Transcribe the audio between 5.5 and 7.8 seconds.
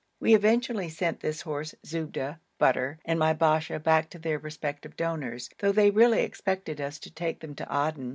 though they really expected us to take them to